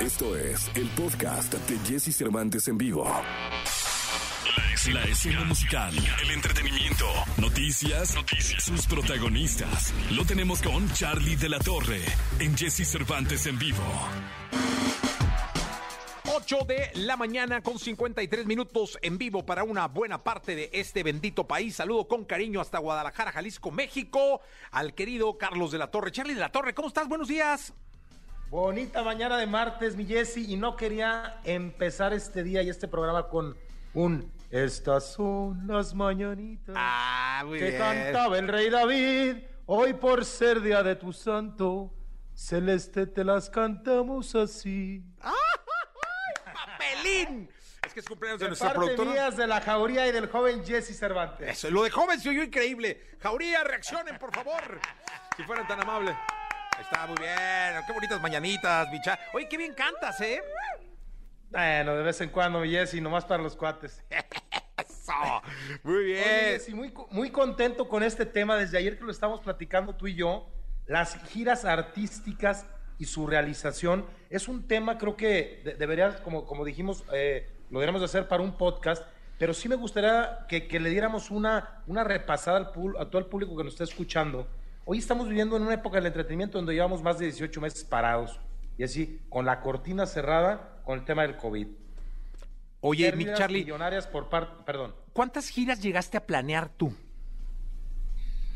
Esto 0.00 0.34
es 0.34 0.70
el 0.76 0.88
podcast 0.88 1.52
de 1.52 1.78
Jesse 1.80 2.16
Cervantes 2.16 2.66
en 2.68 2.78
vivo. 2.78 3.04
La 4.94 5.04
escena 5.04 5.44
musical, 5.44 5.92
el 6.22 6.30
entretenimiento, 6.30 7.04
noticias, 7.36 8.14
noticias, 8.14 8.64
sus 8.64 8.86
protagonistas. 8.86 9.92
Lo 10.12 10.24
tenemos 10.24 10.62
con 10.62 10.90
Charlie 10.94 11.36
de 11.36 11.50
la 11.50 11.58
Torre 11.58 12.00
en 12.38 12.56
Jesse 12.56 12.88
Cervantes 12.88 13.44
en 13.44 13.58
vivo. 13.58 13.84
8 16.34 16.58
de 16.66 16.90
la 16.94 17.18
mañana 17.18 17.62
con 17.62 17.78
53 17.78 18.46
minutos 18.46 18.98
en 19.02 19.18
vivo 19.18 19.44
para 19.44 19.64
una 19.64 19.86
buena 19.88 20.24
parte 20.24 20.56
de 20.56 20.70
este 20.72 21.02
bendito 21.02 21.46
país. 21.46 21.76
Saludo 21.76 22.08
con 22.08 22.24
cariño 22.24 22.62
hasta 22.62 22.78
Guadalajara, 22.78 23.32
Jalisco, 23.32 23.70
México, 23.70 24.40
al 24.70 24.94
querido 24.94 25.36
Carlos 25.36 25.72
de 25.72 25.78
la 25.78 25.90
Torre. 25.90 26.10
Charlie 26.10 26.34
de 26.34 26.40
la 26.40 26.52
Torre, 26.52 26.72
¿cómo 26.72 26.88
estás? 26.88 27.06
Buenos 27.06 27.28
días. 27.28 27.74
Bonita 28.50 29.02
mañana 29.04 29.36
de 29.38 29.46
martes, 29.46 29.94
mi 29.94 30.04
Jesse, 30.04 30.38
y 30.38 30.56
no 30.56 30.74
quería 30.76 31.40
empezar 31.44 32.12
este 32.12 32.42
día 32.42 32.62
y 32.62 32.68
este 32.68 32.88
programa 32.88 33.28
con 33.28 33.56
un 33.94 34.32
Estas 34.50 35.12
son 35.12 35.68
las 35.68 35.94
mañanitas 35.94 36.74
Ah, 36.76 37.44
muy 37.46 37.60
que 37.60 37.66
bien. 37.68 37.78
cantaba 37.78 38.36
el 38.38 38.48
rey 38.48 38.68
David. 38.68 39.36
Hoy 39.66 39.92
por 39.94 40.24
ser 40.24 40.60
día 40.62 40.82
de 40.82 40.96
tu 40.96 41.12
santo, 41.12 41.94
celeste 42.34 43.06
te 43.06 43.22
las 43.22 43.48
cantamos 43.48 44.34
así. 44.34 45.04
¡Papelín! 46.44 47.48
Es 47.86 47.94
que 47.94 48.00
es 48.00 48.06
cumpleaños 48.06 48.40
de, 48.40 48.46
De 48.46 48.50
nuestra 48.50 48.72
productora. 48.74 49.10
mías 49.12 49.36
de 49.36 49.46
la 49.46 49.60
jauría 49.60 50.08
y 50.08 50.12
del 50.12 50.26
joven 50.28 50.64
Jesse 50.64 50.98
Cervantes. 50.98 51.48
Eso, 51.48 51.70
lo 51.70 51.84
de 51.84 51.90
joven 51.90 52.18
se 52.18 52.30
oyó 52.30 52.42
increíble. 52.42 53.00
Jauría, 53.20 53.62
reaccionen, 53.62 54.18
por 54.18 54.34
favor. 54.34 54.80
Si 55.36 55.44
fueran 55.44 55.68
tan 55.68 55.80
amables. 55.80 56.16
Está 56.80 57.06
muy 57.06 57.16
bien. 57.18 57.82
Qué 57.86 57.92
bonitas 57.92 58.20
mañanitas, 58.20 58.90
bicha. 58.90 59.18
Oye, 59.32 59.48
qué 59.48 59.56
bien 59.56 59.74
cantas, 59.74 60.20
¿eh? 60.20 60.40
Bueno, 61.50 61.96
de 61.96 62.02
vez 62.02 62.20
en 62.20 62.30
cuando, 62.30 62.60
mi 62.60 62.70
Jesse, 62.70 62.94
nomás 63.00 63.24
para 63.24 63.42
los 63.42 63.56
cuates. 63.56 64.02
Eso. 64.10 65.12
Muy 65.82 65.94
Oye, 65.96 66.04
bien. 66.04 66.24
Jessy, 66.24 66.74
muy, 66.74 66.92
muy 67.10 67.30
contento 67.30 67.88
con 67.88 68.02
este 68.02 68.24
tema 68.26 68.56
desde 68.56 68.78
ayer 68.78 68.98
que 68.98 69.04
lo 69.04 69.10
estamos 69.10 69.40
platicando 69.40 69.94
tú 69.94 70.06
y 70.06 70.14
yo. 70.14 70.48
Las 70.86 71.16
giras 71.28 71.64
artísticas 71.64 72.66
y 72.98 73.04
su 73.04 73.26
realización 73.26 74.06
es 74.28 74.48
un 74.48 74.66
tema, 74.66 74.98
creo 74.98 75.16
que 75.16 75.60
de- 75.64 75.74
debería, 75.74 76.22
como, 76.22 76.44
como 76.46 76.64
dijimos, 76.64 77.04
eh, 77.12 77.48
lo 77.70 77.78
deberíamos 77.78 78.00
de 78.00 78.06
hacer 78.06 78.28
para 78.28 78.42
un 78.42 78.56
podcast, 78.56 79.04
pero 79.38 79.54
sí 79.54 79.68
me 79.68 79.76
gustaría 79.76 80.44
que, 80.48 80.66
que 80.68 80.80
le 80.80 80.90
diéramos 80.90 81.30
una, 81.30 81.82
una 81.86 82.04
repasada 82.04 82.56
al 82.58 82.66
a 82.98 83.04
todo 83.06 83.18
el 83.18 83.26
público 83.26 83.56
que 83.56 83.64
nos 83.64 83.72
está 83.74 83.84
escuchando. 83.84 84.48
Hoy 84.84 84.98
estamos 84.98 85.28
viviendo 85.28 85.56
en 85.56 85.62
una 85.62 85.74
época 85.74 85.96
del 85.98 86.06
entretenimiento 86.06 86.58
donde 86.58 86.74
llevamos 86.74 87.02
más 87.02 87.18
de 87.18 87.26
18 87.26 87.60
meses 87.60 87.84
parados 87.84 88.40
y 88.78 88.82
así, 88.82 89.20
con 89.28 89.44
la 89.44 89.60
cortina 89.60 90.06
cerrada 90.06 90.80
con 90.84 90.98
el 90.98 91.04
tema 91.04 91.22
del 91.22 91.36
COVID. 91.36 91.66
Oye, 92.80 93.12
mi 93.12 93.26
Charlie, 93.34 93.60
Millonarias 93.60 94.06
por 94.06 94.28
parte, 94.30 94.62
perdón. 94.64 94.94
¿cuántas 95.12 95.48
giras 95.48 95.82
llegaste 95.82 96.16
a 96.16 96.26
planear 96.26 96.70
tú? 96.70 96.94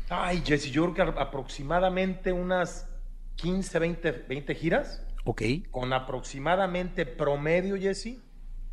Ay, 0.09 0.41
Jesse, 0.45 0.71
yo 0.71 0.91
creo 0.93 1.13
que 1.13 1.19
aproximadamente 1.21 2.31
unas 2.31 2.87
15, 3.35 3.79
20, 3.79 4.11
20 4.11 4.55
giras, 4.55 5.03
Ok. 5.25 5.41
con 5.71 5.93
aproximadamente 5.93 7.05
promedio, 7.05 7.75
Jesse, 7.77 8.17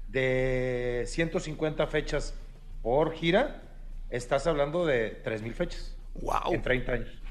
de 0.09 1.05
150 1.07 1.87
fechas 1.87 2.35
por 2.83 3.13
gira. 3.13 3.63
Estás 4.11 4.47
hablando 4.47 4.85
de 4.87 5.23
3.000 5.23 5.55
fechas 5.55 5.97
Wow. 6.15 6.53
en 6.55 6.63
30 6.63 6.93
años. 6.93 7.22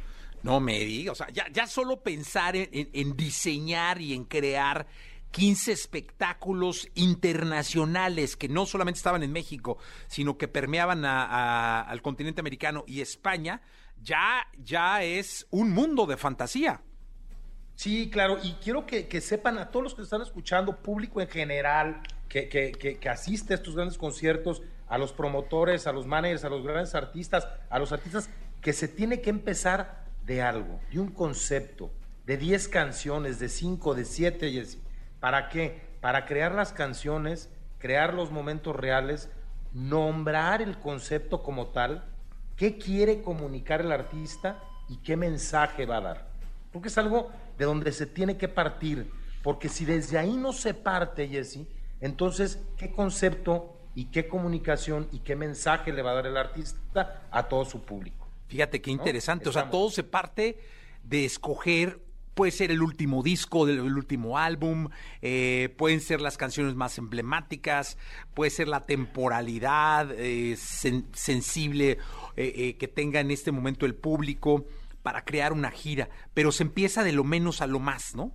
No 0.44 0.59
me 0.59 0.80
digas, 0.80 1.14
o 1.14 1.16
sea, 1.16 1.30
ya, 1.31 1.45
ya 1.52 1.67
solo 1.67 2.02
pensar 2.02 2.56
en, 2.56 2.70
en- 2.72 3.16
diseñar 3.16 4.02
y 4.02 4.14
en 4.14 4.25
crear 4.25 4.88
15 5.31 5.72
espectáculos 5.72 6.88
internacionales 6.95 8.36
que 8.36 8.50
no 8.50 8.66
solamente 8.66 8.98
estaban 8.98 9.23
en 9.23 9.31
México, 9.31 9.78
sino 10.08 10.38
que 10.38 10.48
permeaban 10.48 11.06
al 11.06 12.02
continente 12.02 12.42
americano 12.42 12.83
y 12.88 13.02
España, 13.02 13.61
ya, 14.02 14.45
ya 14.58 15.04
es 15.04 15.48
un 15.52 15.71
mundo 15.71 16.05
de 16.05 16.17
fantasía. 16.17 16.82
Sí, 17.76 18.10
claro, 18.11 18.37
y 18.43 18.54
quiero 18.64 18.86
que, 18.86 19.08
que 19.08 19.21
sepan 19.21 19.58
a 19.58 19.71
todos 19.71 19.83
los 19.83 19.95
que 19.95 20.02
están 20.02 20.21
escuchando, 20.21 20.77
público 20.82 21.21
en 21.21 21.30
general, 21.30 22.02
que, 22.27 22.48
que- 22.49 22.71
que- 22.71 22.98
que 22.98 23.10
asiste 23.10 23.54
a 23.54 23.58
estos 23.58 23.76
grandes 23.76 23.98
conciertos, 23.98 24.61
a 24.87 24.98
los 24.98 25.14
promotores, 25.14 25.87
a 25.87 25.92
los 25.93 26.05
managers, 26.05 26.43
a 26.43 26.49
los 26.49 26.64
grandes 26.64 26.93
artistas, 26.95 27.48
a 27.70 27.80
los 27.80 27.92
artistas, 27.92 28.30
que 28.61 28.73
se 28.73 28.87
tiene 28.87 29.21
que 29.21 29.30
empezar 29.30 30.01
de 30.26 30.42
algo, 30.42 30.80
de 30.92 30.99
un 30.99 31.11
concepto, 31.11 31.92
de 32.26 32.37
10 32.37 32.67
canciones, 32.67 33.39
de 33.39 33.49
5, 33.49 33.95
de 33.95 34.05
7, 34.05 34.52
Jessy. 34.52 34.82
¿Para 35.20 35.49
qué? 35.49 35.82
Para 36.02 36.26
crear 36.26 36.54
las 36.54 36.73
canciones, 36.73 37.49
crear 37.77 38.14
los 38.14 38.31
momentos 38.31 38.76
reales, 38.76 39.30
nombrar 39.73 40.61
el 40.61 40.77
concepto 40.77 41.43
como 41.43 41.67
tal, 41.67 42.05
qué 42.55 42.77
quiere 42.77 43.21
comunicar 43.21 43.81
el 43.81 43.92
artista 43.92 44.60
y 44.87 44.98
qué 44.98 45.15
mensaje 45.15 45.86
va 45.86 45.98
a 45.98 46.02
dar. 46.02 46.27
Porque 46.71 46.89
es 46.89 46.98
algo 46.98 47.31
de 47.58 47.65
donde 47.65 47.92
se 47.92 48.05
tiene 48.05 48.37
que 48.37 48.48
partir. 48.48 49.11
Porque 49.43 49.70
si 49.70 49.86
desde 49.86 50.17
ahí 50.17 50.37
no 50.37 50.54
se 50.54 50.73
parte, 50.73 51.27
Jesse, 51.27 51.67
entonces, 51.99 52.60
¿qué 52.77 52.92
concepto 52.92 53.77
y 53.95 54.05
qué 54.05 54.27
comunicación 54.27 55.08
y 55.11 55.20
qué 55.20 55.36
mensaje 55.36 55.92
le 55.92 56.02
va 56.02 56.11
a 56.11 56.15
dar 56.15 56.27
el 56.27 56.37
artista 56.37 57.27
a 57.31 57.43
todo 57.43 57.65
su 57.65 57.83
público? 57.83 58.20
Fíjate 58.52 58.82
qué 58.82 58.92
interesante, 58.92 59.48
o 59.50 59.52
sea, 59.54 59.70
todo 59.72 59.89
se 59.89 60.04
parte 60.04 60.60
de 61.04 61.23
escoger, 61.26 62.02
puede 62.34 62.52
ser 62.52 62.70
el 62.72 62.82
último 62.82 63.23
disco, 63.23 63.66
del 63.66 63.78
el 63.80 63.95
último 63.95 64.38
álbum, 64.38 64.89
eh, 65.22 65.73
pueden 65.78 66.02
ser 66.02 66.20
las 66.22 66.38
canciones 66.38 66.76
más 66.76 66.98
emblemáticas, 66.98 67.98
puede 68.34 68.52
ser 68.52 68.67
la 68.67 68.86
temporalidad 68.86 70.11
eh, 70.11 70.54
sen- 70.58 71.06
sensible 71.14 71.98
eh, 72.36 72.76
que 72.78 72.88
tenga 72.88 73.22
en 73.22 73.32
este 73.32 73.52
momento 73.52 73.86
el 73.86 73.95
público 73.95 74.66
para 75.02 75.23
crear 75.23 75.54
una 75.54 75.72
gira, 75.72 76.10
pero 76.34 76.52
se 76.52 76.64
empieza 76.64 77.04
de 77.04 77.14
lo 77.14 77.23
menos 77.23 77.61
a 77.61 77.67
lo 77.67 77.80
más, 77.80 78.16
¿no? 78.16 78.34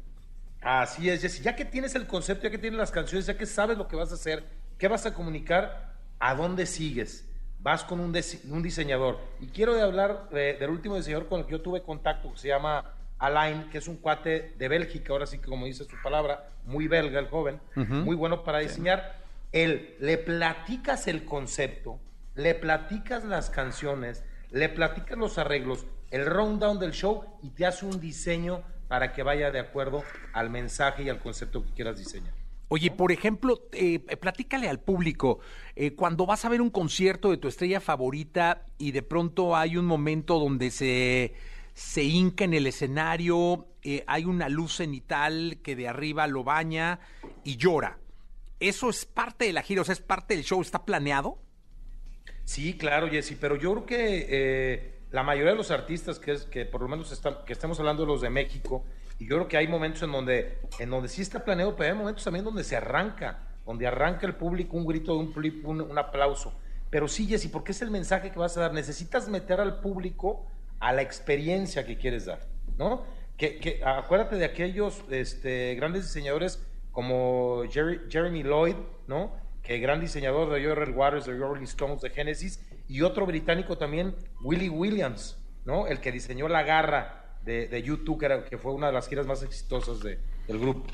Así 0.60 1.08
es, 1.08 1.20
Jesse. 1.22 1.42
Ya 1.42 1.54
que 1.54 1.64
tienes 1.64 1.94
el 1.94 2.06
concepto, 2.06 2.44
ya 2.44 2.50
que 2.50 2.58
tienes 2.58 2.78
las 2.78 2.90
canciones, 2.90 3.26
ya 3.26 3.36
que 3.38 3.46
sabes 3.46 3.78
lo 3.78 3.86
que 3.88 3.96
vas 3.96 4.10
a 4.10 4.14
hacer, 4.14 4.44
qué 4.78 4.88
vas 4.88 5.06
a 5.06 5.14
comunicar, 5.14 5.94
a 6.18 6.34
dónde 6.34 6.66
sigues. 6.66 7.28
Vas 7.66 7.82
con 7.82 7.98
un, 7.98 8.16
un 8.50 8.62
diseñador. 8.62 9.18
Y 9.40 9.48
quiero 9.48 9.74
de 9.74 9.82
hablar 9.82 10.28
eh, 10.30 10.56
del 10.56 10.70
último 10.70 10.94
diseñador 10.94 11.26
con 11.26 11.40
el 11.40 11.46
que 11.46 11.50
yo 11.50 11.62
tuve 11.62 11.82
contacto, 11.82 12.30
que 12.32 12.38
se 12.38 12.46
llama 12.46 12.94
Alain, 13.18 13.68
que 13.70 13.78
es 13.78 13.88
un 13.88 13.96
cuate 13.96 14.54
de 14.56 14.68
Bélgica, 14.68 15.12
ahora 15.12 15.26
sí 15.26 15.38
que 15.38 15.46
como 15.46 15.66
dice 15.66 15.84
su 15.84 16.00
palabra, 16.00 16.48
muy 16.64 16.86
belga 16.86 17.18
el 17.18 17.26
joven, 17.26 17.60
muy 17.74 18.14
bueno 18.14 18.44
para 18.44 18.60
diseñar. 18.60 19.16
Él, 19.50 19.96
le 19.98 20.16
platicas 20.16 21.08
el 21.08 21.24
concepto, 21.24 21.98
le 22.36 22.54
platicas 22.54 23.24
las 23.24 23.50
canciones, 23.50 24.22
le 24.52 24.68
platicas 24.68 25.18
los 25.18 25.36
arreglos, 25.36 25.86
el 26.12 26.24
rundown 26.24 26.78
del 26.78 26.92
show 26.92 27.24
y 27.42 27.50
te 27.50 27.66
hace 27.66 27.84
un 27.84 27.98
diseño 28.00 28.62
para 28.86 29.12
que 29.12 29.24
vaya 29.24 29.50
de 29.50 29.58
acuerdo 29.58 30.04
al 30.32 30.50
mensaje 30.50 31.02
y 31.02 31.08
al 31.08 31.18
concepto 31.18 31.64
que 31.64 31.72
quieras 31.72 31.98
diseñar. 31.98 32.45
Oye, 32.68 32.90
por 32.90 33.12
ejemplo, 33.12 33.62
eh, 33.72 34.00
platícale 34.00 34.68
al 34.68 34.80
público, 34.80 35.38
eh, 35.76 35.92
cuando 35.94 36.26
vas 36.26 36.44
a 36.44 36.48
ver 36.48 36.60
un 36.60 36.70
concierto 36.70 37.30
de 37.30 37.36
tu 37.36 37.46
estrella 37.46 37.80
favorita 37.80 38.64
y 38.76 38.90
de 38.90 39.02
pronto 39.02 39.54
hay 39.56 39.76
un 39.76 39.84
momento 39.86 40.40
donde 40.40 40.72
se, 40.72 41.34
se 41.74 42.02
hinca 42.02 42.42
en 42.44 42.54
el 42.54 42.66
escenario, 42.66 43.68
eh, 43.82 44.02
hay 44.08 44.24
una 44.24 44.48
luz 44.48 44.76
cenital 44.76 45.58
que 45.62 45.76
de 45.76 45.86
arriba 45.86 46.26
lo 46.26 46.42
baña 46.42 46.98
y 47.44 47.56
llora. 47.56 47.98
¿Eso 48.58 48.90
es 48.90 49.04
parte 49.04 49.44
de 49.44 49.52
la 49.52 49.62
gira? 49.62 49.82
O 49.82 49.84
sea, 49.84 49.92
¿es 49.92 50.00
parte 50.00 50.34
del 50.34 50.42
show? 50.42 50.60
¿Está 50.60 50.84
planeado? 50.84 51.38
Sí, 52.44 52.76
claro, 52.76 53.08
Jesse, 53.08 53.36
pero 53.40 53.54
yo 53.56 53.72
creo 53.74 53.86
que 53.86 54.26
eh, 54.28 54.98
la 55.12 55.22
mayoría 55.22 55.52
de 55.52 55.56
los 55.56 55.70
artistas, 55.70 56.18
que 56.18 56.32
es 56.32 56.42
que 56.44 56.64
por 56.64 56.80
lo 56.82 56.88
menos 56.88 57.12
está- 57.12 57.44
que 57.44 57.52
estamos 57.52 57.78
hablando 57.78 58.02
de 58.02 58.08
los 58.08 58.20
de 58.22 58.30
México, 58.30 58.84
y 59.18 59.28
yo 59.28 59.36
creo 59.36 59.48
que 59.48 59.56
hay 59.56 59.68
momentos 59.68 60.02
en 60.02 60.12
donde, 60.12 60.58
en 60.78 60.90
donde 60.90 61.08
sí 61.08 61.22
está 61.22 61.44
planeado, 61.44 61.76
pero 61.76 61.92
hay 61.92 61.98
momentos 61.98 62.24
también 62.24 62.44
donde 62.44 62.64
se 62.64 62.76
arranca, 62.76 63.38
donde 63.64 63.86
arranca 63.86 64.26
el 64.26 64.34
público 64.34 64.76
un 64.76 64.86
grito, 64.86 65.16
un, 65.16 65.32
un, 65.64 65.80
un 65.80 65.98
aplauso. 65.98 66.58
Pero 66.90 67.08
sí, 67.08 67.26
Jesse, 67.26 67.48
porque 67.48 67.72
es 67.72 67.82
el 67.82 67.90
mensaje 67.90 68.30
que 68.30 68.38
vas 68.38 68.56
a 68.56 68.60
dar. 68.60 68.72
Necesitas 68.72 69.28
meter 69.28 69.60
al 69.60 69.80
público 69.80 70.46
a 70.78 70.92
la 70.92 71.02
experiencia 71.02 71.84
que 71.84 71.96
quieres 71.98 72.26
dar, 72.26 72.40
¿no? 72.78 73.04
Que, 73.36 73.58
que 73.58 73.82
acuérdate 73.84 74.36
de 74.36 74.44
aquellos 74.44 75.02
este, 75.10 75.74
grandes 75.74 76.04
diseñadores 76.04 76.64
como 76.92 77.64
Jerry- 77.64 78.02
Jeremy 78.08 78.42
Lloyd, 78.42 78.76
¿no? 79.08 79.34
Que 79.62 79.78
gran 79.78 80.00
diseñador 80.00 80.50
de 80.52 80.64
Joel 80.64 80.90
Waters, 80.90 81.26
de 81.26 81.36
Rolling 81.36 81.64
Stones, 81.64 82.00
de 82.02 82.10
Genesis, 82.10 82.64
y 82.88 83.02
otro 83.02 83.26
británico 83.26 83.76
también, 83.76 84.14
Willie 84.42 84.70
Williams, 84.70 85.36
¿no? 85.64 85.88
El 85.88 86.00
que 86.00 86.12
diseñó 86.12 86.46
la 86.46 86.62
garra 86.62 87.25
de, 87.46 87.68
de 87.68 87.82
YouTube, 87.82 88.18
que, 88.18 88.26
era- 88.26 88.44
que 88.44 88.58
fue 88.58 88.72
una 88.74 88.88
de 88.88 88.92
las 88.92 89.08
giras 89.08 89.26
más 89.26 89.42
exitosas 89.42 90.00
de- 90.00 90.18
del 90.46 90.58
grupo. 90.58 90.84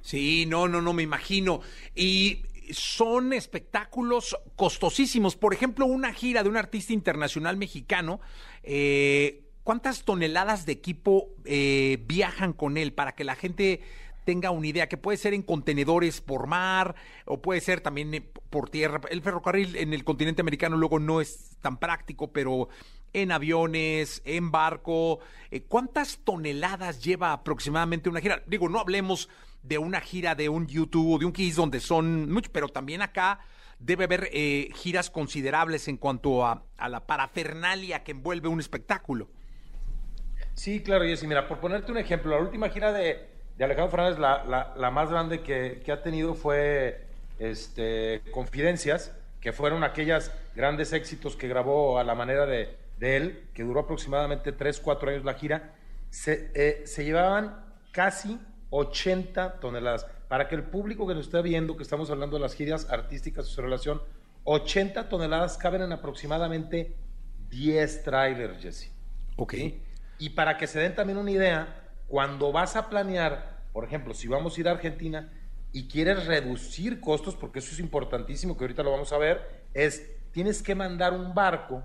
Sí, 0.00 0.46
no, 0.46 0.68
no, 0.68 0.80
no, 0.80 0.92
me 0.92 1.02
imagino. 1.02 1.60
Y 1.94 2.42
son 2.72 3.32
espectáculos 3.32 4.36
costosísimos. 4.56 5.34
Por 5.36 5.54
ejemplo, 5.54 5.86
una 5.86 6.12
gira 6.12 6.42
de 6.42 6.48
un 6.48 6.56
artista 6.56 6.92
internacional 6.92 7.56
mexicano, 7.56 8.20
eh, 8.62 9.44
¿cuántas 9.64 10.04
toneladas 10.04 10.66
de 10.66 10.72
equipo 10.72 11.30
eh, 11.44 11.98
viajan 12.06 12.52
con 12.52 12.76
él 12.76 12.92
para 12.92 13.14
que 13.14 13.24
la 13.24 13.34
gente 13.34 13.80
tenga 14.24 14.52
una 14.52 14.68
idea, 14.68 14.88
que 14.88 14.96
puede 14.96 15.18
ser 15.18 15.34
en 15.34 15.42
contenedores 15.42 16.20
por 16.20 16.46
mar 16.46 16.94
o 17.24 17.42
puede 17.42 17.60
ser 17.60 17.80
también 17.80 18.14
eh, 18.14 18.20
por 18.50 18.70
tierra. 18.70 19.00
El 19.10 19.20
ferrocarril 19.20 19.74
en 19.76 19.92
el 19.92 20.04
continente 20.04 20.42
americano 20.42 20.76
luego 20.76 21.00
no 21.00 21.20
es 21.20 21.56
tan 21.60 21.78
práctico, 21.78 22.32
pero 22.32 22.68
en 23.12 23.32
aviones, 23.32 24.22
en 24.24 24.50
barco, 24.50 25.20
eh, 25.50 25.62
¿cuántas 25.62 26.18
toneladas 26.18 27.02
lleva 27.02 27.32
aproximadamente 27.32 28.08
una 28.08 28.20
gira? 28.20 28.42
Digo, 28.46 28.68
no 28.68 28.80
hablemos 28.80 29.28
de 29.62 29.78
una 29.78 30.00
gira 30.00 30.34
de 30.34 30.48
un 30.48 30.66
YouTube 30.66 31.14
o 31.14 31.18
de 31.18 31.26
un 31.26 31.32
Kiss 31.32 31.56
donde 31.56 31.80
son 31.80 32.30
muchos, 32.32 32.50
pero 32.50 32.68
también 32.68 33.02
acá 33.02 33.40
debe 33.78 34.04
haber 34.04 34.28
eh, 34.32 34.68
giras 34.74 35.10
considerables 35.10 35.88
en 35.88 35.96
cuanto 35.96 36.46
a, 36.46 36.64
la 36.88 37.06
parafernalia 37.06 38.02
que 38.02 38.12
envuelve 38.12 38.48
un 38.48 38.60
espectáculo. 38.60 39.28
Sí, 40.54 40.82
claro, 40.82 41.04
Jessy. 41.04 41.26
Mira, 41.26 41.48
por 41.48 41.58
ponerte 41.58 41.90
un 41.92 41.98
ejemplo, 41.98 42.30
la 42.32 42.42
última 42.42 42.68
gira 42.68 42.92
de, 42.92 43.28
Alejandro 43.58 43.90
Fernández, 43.90 44.18
la, 44.18 44.90
más 44.90 45.10
grande 45.10 45.40
que, 45.40 45.82
ha 45.90 46.02
tenido 46.02 46.34
fue 46.34 47.06
este, 47.38 48.22
Confidencias, 48.32 49.12
que 49.40 49.52
fueron 49.52 49.82
aquellos 49.84 50.30
grandes 50.54 50.92
éxitos 50.92 51.36
que 51.36 51.48
grabó 51.48 51.98
a 51.98 52.04
la 52.04 52.14
manera 52.14 52.46
de, 52.46 52.76
él, 53.04 53.48
que 53.54 53.62
duró 53.62 53.80
aproximadamente 53.80 54.52
3, 54.52 54.80
4 54.80 55.10
años 55.10 55.24
la 55.24 55.34
gira. 55.34 55.74
Se, 56.10 56.50
eh, 56.54 56.82
se 56.86 57.04
llevaban 57.04 57.64
casi 57.92 58.38
80 58.70 59.60
toneladas. 59.60 60.06
Para 60.28 60.48
que 60.48 60.54
el 60.54 60.64
público 60.64 61.06
que 61.06 61.14
nos 61.14 61.26
esté 61.26 61.42
viendo, 61.42 61.76
que 61.76 61.82
estamos 61.82 62.10
hablando 62.10 62.36
de 62.36 62.42
las 62.42 62.54
giras 62.54 62.88
artísticas 62.90 63.48
y 63.48 63.50
su 63.52 63.60
relación, 63.60 64.02
80 64.44 65.08
toneladas 65.08 65.58
caben 65.58 65.82
en 65.82 65.92
aproximadamente 65.92 66.96
10 67.50 68.02
trailers, 68.02 68.62
Jesse. 68.62 68.92
Ok. 69.36 69.54
Y 70.18 70.30
para 70.30 70.56
que 70.56 70.66
se 70.66 70.80
den 70.80 70.94
también 70.94 71.18
una 71.18 71.30
idea, 71.30 71.90
cuando 72.08 72.52
vas 72.52 72.76
a 72.76 72.88
planear, 72.88 73.62
por 73.72 73.84
ejemplo, 73.84 74.14
si 74.14 74.28
vamos 74.28 74.56
a 74.56 74.60
ir 74.60 74.68
a 74.68 74.72
Argentina 74.72 75.32
y 75.72 75.88
quieres 75.88 76.26
reducir 76.26 77.00
costos, 77.00 77.36
porque 77.36 77.58
eso 77.58 77.72
es 77.72 77.78
importantísimo, 77.78 78.56
que 78.56 78.64
ahorita 78.64 78.82
lo 78.82 78.90
vamos 78.90 79.12
a 79.12 79.18
ver, 79.18 79.64
es 79.74 80.10
tienes 80.30 80.62
que 80.62 80.74
mandar 80.74 81.12
un 81.12 81.34
barco 81.34 81.82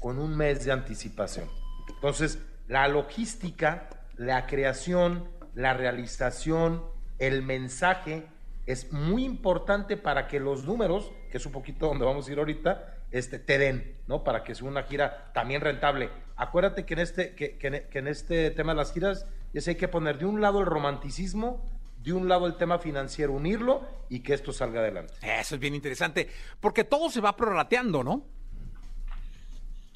con 0.00 0.18
un 0.18 0.36
mes 0.36 0.64
de 0.64 0.72
anticipación. 0.72 1.48
Entonces, 1.88 2.38
la 2.66 2.88
logística, 2.88 3.88
la 4.16 4.46
creación, 4.46 5.28
la 5.54 5.74
realización, 5.74 6.82
el 7.18 7.42
mensaje 7.42 8.26
es 8.66 8.92
muy 8.92 9.24
importante 9.24 9.96
para 9.96 10.26
que 10.26 10.40
los 10.40 10.64
números, 10.64 11.12
que 11.30 11.38
es 11.38 11.46
un 11.46 11.52
poquito 11.52 11.86
donde 11.86 12.04
vamos 12.04 12.28
a 12.28 12.32
ir 12.32 12.38
ahorita, 12.38 12.96
este, 13.10 13.38
te 13.38 13.58
den, 13.58 13.96
¿no? 14.06 14.22
Para 14.22 14.44
que 14.44 14.54
sea 14.54 14.68
una 14.68 14.84
gira 14.84 15.30
también 15.34 15.60
rentable. 15.60 16.10
Acuérdate 16.36 16.86
que 16.86 16.94
en 16.94 17.00
este, 17.00 17.34
que, 17.34 17.88
en 17.92 18.08
este 18.08 18.50
tema 18.52 18.72
de 18.72 18.76
las 18.76 18.92
giras, 18.92 19.26
ya 19.52 19.60
hay 19.66 19.74
que 19.74 19.88
poner 19.88 20.18
de 20.18 20.26
un 20.26 20.40
lado 20.40 20.60
el 20.60 20.66
romanticismo, 20.66 21.64
de 22.02 22.12
un 22.12 22.28
lado 22.28 22.46
el 22.46 22.56
tema 22.56 22.78
financiero, 22.78 23.32
unirlo 23.32 23.86
y 24.08 24.20
que 24.20 24.32
esto 24.32 24.52
salga 24.52 24.80
adelante. 24.80 25.14
Eso 25.20 25.56
es 25.56 25.60
bien 25.60 25.74
interesante, 25.74 26.28
porque 26.60 26.84
todo 26.84 27.10
se 27.10 27.20
va 27.20 27.36
prorrateando, 27.36 28.04
¿no? 28.04 28.24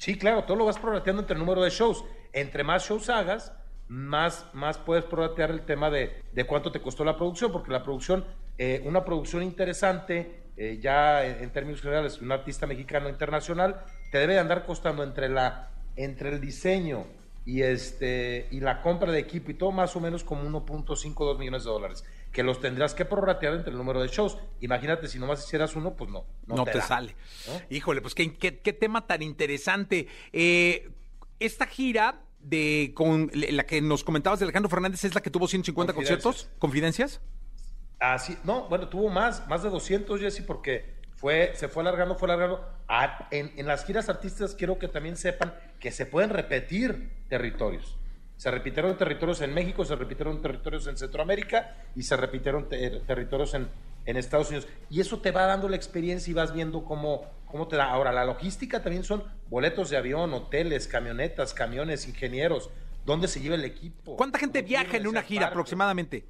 Sí, 0.05 0.19
claro, 0.19 0.43
todo 0.43 0.57
lo 0.57 0.65
vas 0.65 0.77
prorrateando 0.77 1.23
entre 1.23 1.33
el 1.33 1.39
número 1.39 1.63
de 1.63 1.71
shows. 1.71 2.05
Entre 2.31 2.63
más 2.63 2.87
shows 2.87 3.09
hagas, 3.09 3.51
más, 3.87 4.45
más 4.53 4.77
puedes 4.77 5.03
prorratear 5.03 5.49
el 5.49 5.61
tema 5.65 5.89
de, 5.89 6.21
de, 6.31 6.43
cuánto 6.45 6.71
te 6.71 6.79
costó 6.79 7.03
la 7.03 7.17
producción, 7.17 7.51
porque 7.51 7.71
la 7.71 7.81
producción, 7.81 8.23
eh, 8.59 8.83
una 8.85 9.03
producción 9.03 9.41
interesante, 9.41 10.43
eh, 10.57 10.77
ya 10.79 11.25
en, 11.25 11.49
términos 11.49 11.81
generales, 11.81 12.21
un 12.21 12.31
artista 12.31 12.67
mexicano 12.67 13.09
internacional, 13.09 13.81
te 14.11 14.19
debe 14.19 14.37
andar 14.37 14.63
costando 14.67 15.01
entre, 15.01 15.27
la, 15.27 15.71
entre 15.95 16.29
el 16.29 16.39
diseño 16.39 17.07
y, 17.45 17.61
este, 17.61 18.47
y 18.51 18.59
la 18.59 18.81
compra 18.81 19.11
de 19.11 19.19
equipo 19.19 19.51
y 19.51 19.53
todo 19.53 19.71
más 19.71 19.95
o 19.95 19.99
menos 19.99 20.23
como 20.23 20.43
1.52 20.65 21.37
millones 21.37 21.63
de 21.63 21.69
dólares, 21.69 22.03
que 22.31 22.41
los 22.41 22.59
tendrás 22.59 22.95
que 22.95 23.05
prorratear 23.05 23.53
entre 23.53 23.71
el 23.71 23.77
número 23.77 24.01
de 24.01 24.07
shows. 24.07 24.37
Imagínate, 24.61 25.07
si 25.07 25.19
nomás 25.19 25.45
hicieras 25.45 25.75
uno, 25.75 25.93
pues 25.95 26.09
no. 26.09 26.25
No, 26.47 26.65
te, 26.65 26.81
sale. 26.81 27.15
Híjole, 27.69 28.01
pues 28.01 28.15
qué, 28.15 28.33
qué, 28.33 28.59
qué, 28.59 28.73
tema 28.73 29.05
tan 29.05 29.21
interesante. 29.21 30.07
Eh, 30.33 30.89
esta 31.39 31.67
gira 31.67 32.21
de 32.39 32.91
con 32.95 33.31
la 33.33 33.65
que 33.65 33.81
nos 33.81 34.03
comentabas 34.03 34.39
de 34.39 34.45
Alejandro 34.45 34.69
Fernández 34.69 35.03
es 35.03 35.15
la 35.15 35.21
que 35.21 35.29
tuvo 35.29 35.47
150 35.47 35.93
conciertos, 35.93 36.49
confidencias. 36.57 37.21
Así, 37.99 38.37
no, 38.43 38.67
bueno, 38.69 38.89
tuvo 38.89 39.09
más, 39.09 39.47
más 39.47 39.63
de 39.63 39.69
200, 39.69 40.19
Jesse, 40.19 40.41
porque 40.41 40.95
fue, 41.15 41.53
se 41.55 41.67
fue 41.67 41.81
alargando, 41.81 42.15
fue 42.15 42.31
alargando. 42.31 42.67
En, 43.31 43.53
en, 43.55 43.67
las 43.67 43.85
giras 43.85 44.09
artistas 44.09 44.53
quiero 44.53 44.77
que 44.77 44.87
también 44.87 45.17
sepan 45.17 45.53
que 45.79 45.91
se 45.91 46.05
pueden 46.05 46.29
repetir 46.29 47.11
territorios. 47.29 47.97
Se 48.37 48.51
repitieron 48.51 48.97
territorios 48.97 49.41
en 49.41 49.53
México, 49.53 49.85
se 49.85 49.95
repitieron 49.95 50.41
territorios 50.41 50.87
en 50.87 50.97
Centroamérica 50.97 51.75
y 51.95 52.03
se 52.03 52.17
repitieron 52.17 52.67
territorios 52.67 53.53
en, 53.53 53.69
en, 54.05 54.17
Estados 54.17 54.49
Unidos. 54.49 54.67
Y 54.89 54.99
eso 54.99 55.19
te 55.19 55.31
va 55.31 55.45
dando 55.45 55.69
la 55.69 55.77
experiencia 55.77 56.31
y 56.31 56.33
vas 56.33 56.53
viendo 56.53 56.83
cómo, 56.83 57.31
cómo 57.45 57.67
te 57.69 57.77
da. 57.77 57.85
Ahora, 57.85 58.11
la 58.11 58.25
logística 58.25 58.83
también 58.83 59.05
son 59.05 59.23
boletos 59.49 59.89
de 59.89 59.97
avión, 59.97 60.33
hoteles, 60.33 60.87
camionetas, 60.87 61.53
camiones, 61.53 62.07
ingenieros, 62.09 62.69
dónde 63.05 63.29
se 63.29 63.39
lleva 63.39 63.55
el 63.55 63.63
equipo. 63.63 64.17
¿Cuánta 64.17 64.37
gente 64.37 64.61
viaja 64.61 64.97
en 64.97 65.07
una 65.07 65.21
gira 65.21 65.47
aproximadamente? 65.47 66.25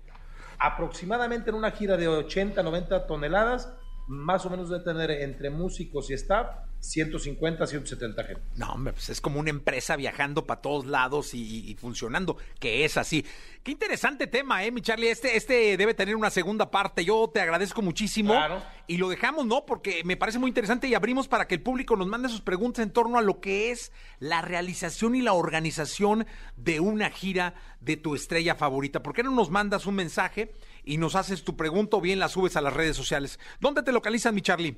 Aproximadamente 0.59 1.49
en 1.49 1.55
una 1.55 1.71
gira 1.71 1.97
de 1.97 2.07
80, 2.07 2.61
90 2.61 3.07
toneladas, 3.07 3.73
más 4.07 4.45
o 4.45 4.49
menos 4.49 4.69
debe 4.69 4.83
tener 4.83 5.11
entre 5.11 5.49
músicos 5.49 6.09
y 6.09 6.13
staff 6.13 6.47
150, 6.85 7.67
170 7.67 8.23
gente. 8.23 8.41
No, 8.55 8.73
hombre, 8.73 8.93
pues 8.93 9.09
es 9.09 9.21
como 9.21 9.39
una 9.39 9.49
empresa 9.49 9.95
viajando 9.95 10.45
para 10.45 10.61
todos 10.61 10.85
lados 10.85 11.33
y, 11.33 11.75
funcionando, 11.79 12.37
que 12.59 12.85
es 12.85 12.97
así. 12.97 13.25
Qué 13.63 13.71
interesante 13.71 14.27
tema, 14.27 14.63
¿eh, 14.63 14.71
mi 14.71 14.81
Charlie? 14.81 15.09
Este, 15.09 15.35
este 15.35 15.75
debe 15.75 15.93
tener 15.93 16.15
una 16.15 16.29
segunda 16.29 16.69
parte. 16.69 17.03
Yo 17.03 17.29
te 17.33 17.41
agradezco 17.41 17.81
muchísimo. 17.81 18.33
Claro. 18.33 18.61
Y 18.87 18.97
lo 18.97 19.09
dejamos, 19.09 19.45
¿no? 19.45 19.65
Porque 19.65 20.03
me 20.03 20.17
parece 20.17 20.37
muy 20.37 20.49
interesante 20.49 20.87
y 20.87 20.93
abrimos 20.93 21.27
para 21.27 21.47
que 21.47 21.55
el 21.55 21.61
público 21.61 21.95
nos 21.95 22.07
mande 22.07 22.29
sus 22.29 22.41
preguntas 22.41 22.83
en 22.83 22.91
torno 22.91 23.17
a 23.17 23.21
lo 23.23 23.39
que 23.39 23.71
es 23.71 23.91
la 24.19 24.41
realización 24.41 25.15
y 25.15 25.21
la 25.21 25.33
organización 25.33 26.27
de 26.55 26.79
una 26.79 27.09
gira 27.09 27.55
de 27.79 27.97
tu 27.97 28.15
estrella 28.15 28.55
favorita. 28.55 29.01
¿Por 29.01 29.13
qué 29.13 29.23
no 29.23 29.31
nos 29.31 29.49
mandas 29.49 29.87
un 29.87 29.95
mensaje 29.95 30.53
y 30.83 30.97
nos 30.97 31.15
haces 31.15 31.43
tu 31.43 31.57
pregunta 31.57 31.97
o 31.97 32.01
bien 32.01 32.19
la 32.19 32.29
subes 32.29 32.55
a 32.55 32.61
las 32.61 32.73
redes 32.73 32.95
sociales? 32.95 33.39
¿Dónde 33.59 33.81
te 33.81 33.91
localizan, 33.91 34.35
mi 34.35 34.41
Charlie? 34.41 34.77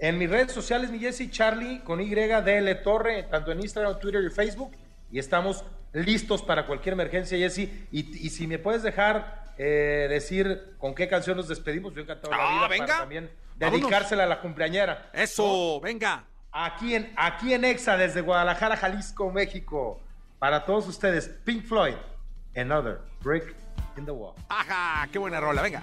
En 0.00 0.16
mis 0.16 0.30
redes 0.30 0.52
sociales, 0.52 0.90
mi 0.90 0.98
Jesse 0.98 1.30
Charlie 1.30 1.80
con 1.80 2.00
YDL 2.00 2.82
Torre, 2.82 3.24
tanto 3.24 3.52
en 3.52 3.60
Instagram, 3.60 3.98
Twitter 3.98 4.22
y 4.24 4.30
Facebook. 4.30 4.72
Y 5.12 5.18
estamos 5.18 5.62
listos 5.92 6.42
para 6.42 6.66
cualquier 6.66 6.94
emergencia, 6.94 7.36
Jesse. 7.36 7.68
Y, 7.92 8.30
si 8.30 8.46
me 8.46 8.58
puedes 8.58 8.82
dejar 8.82 9.44
eh, 9.58 10.06
decir 10.08 10.74
con 10.78 10.94
qué 10.94 11.06
canción 11.06 11.36
nos 11.36 11.48
despedimos, 11.48 11.94
yo 11.94 12.00
encantado 12.00 12.34
la 12.34 12.48
ah, 12.48 12.52
vida 12.54 12.68
venga. 12.68 12.86
para 12.86 12.98
también 13.00 13.30
dedicársela 13.56 14.24
a 14.24 14.26
la 14.26 14.40
cumpleañera. 14.40 15.10
Eso, 15.12 15.78
venga. 15.82 16.24
Aquí 16.50 16.94
en, 16.94 17.12
aquí 17.16 17.52
en 17.52 17.66
Exa, 17.66 17.98
desde 17.98 18.22
Guadalajara, 18.22 18.78
Jalisco, 18.78 19.30
México. 19.30 20.00
Para 20.38 20.64
todos 20.64 20.88
ustedes, 20.88 21.28
Pink 21.44 21.66
Floyd, 21.66 21.94
Another 22.56 23.00
Brick 23.22 23.54
in 23.98 24.06
the 24.06 24.10
Wall. 24.10 24.34
Ajá, 24.48 25.06
qué 25.12 25.18
buena 25.18 25.38
rola, 25.40 25.60
venga. 25.60 25.82